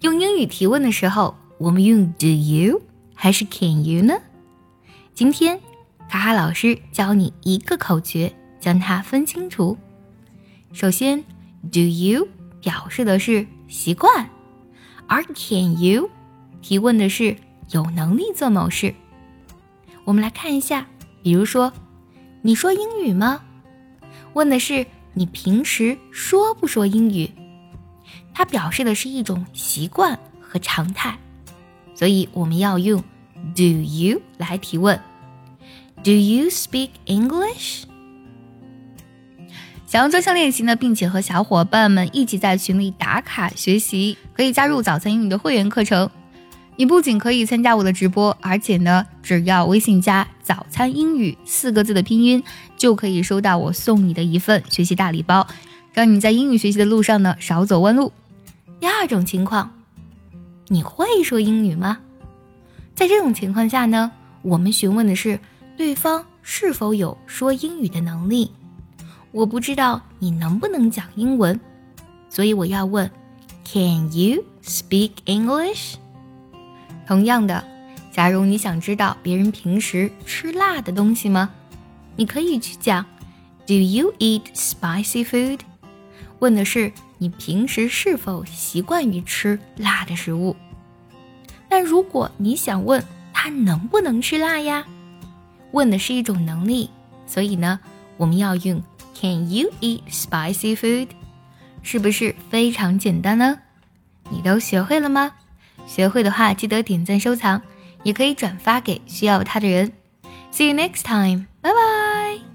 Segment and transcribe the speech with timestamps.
[0.00, 2.80] 用英语提问的时候，我们用 Do you
[3.14, 4.14] 还是 Can you 呢？
[5.12, 5.58] 今天
[6.08, 9.76] 卡卡老师教你一个口诀，将它分清楚。
[10.72, 11.24] 首先
[11.72, 12.28] ，Do you
[12.60, 14.30] 表示的是习惯，
[15.08, 16.08] 而 Can you
[16.62, 17.36] 提问的是
[17.70, 18.94] 有能力做某事。
[20.04, 20.86] 我们来看一下，
[21.24, 21.72] 比如说，
[22.42, 23.42] 你说英语吗？
[24.34, 27.28] 问的是你平时说不说英语。
[28.38, 31.18] 它表示的是一种习惯和常态，
[31.92, 33.02] 所以我们要用
[33.56, 35.00] Do you 来提问。
[36.04, 37.82] Do you speak English？
[39.88, 46.08] 想要专项练习呢，并且和小伙伴们一起在群里打卡学习，可以加入早餐英语的会员课程。
[46.76, 52.40] 你不仅可以参加我的直播，而且呢，只要微信加“早餐英语”四个字的拼音，
[52.76, 55.44] 就可以收到我送你的一份学习大礼包，
[55.92, 58.12] 让你在英语学习的路上呢少走弯路。
[58.80, 59.70] 第二种情况，
[60.68, 61.98] 你会说英语吗？
[62.94, 64.12] 在这种情况下呢，
[64.42, 65.38] 我们询问的是
[65.76, 68.52] 对方是否有说英语的能力。
[69.32, 71.58] 我不知道你能不能讲英文，
[72.28, 73.10] 所以我要问
[73.64, 75.96] ：Can you speak English？
[77.06, 77.64] 同样的，
[78.12, 81.50] 假如你想知道别人平时吃辣的东西吗？
[82.14, 83.04] 你可以去讲
[83.66, 85.60] ：Do you eat spicy food？
[86.38, 86.92] 问的是。
[87.18, 90.56] 你平时是否习惯于吃辣的食物？
[91.68, 94.84] 但如果你想问他能不能吃辣呀，
[95.72, 96.90] 问的是一种能力，
[97.26, 97.78] 所以呢，
[98.16, 98.82] 我们要用
[99.14, 101.08] Can you eat spicy food？
[101.82, 103.58] 是不是非常简单呢？
[104.30, 105.32] 你都学会了吗？
[105.86, 107.62] 学会的话，记得点赞收藏，
[108.02, 109.92] 也可以转发给需要它的人。
[110.52, 112.47] See you next time，拜拜。